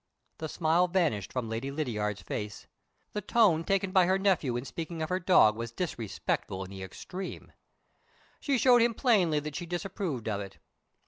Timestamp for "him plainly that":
8.81-9.55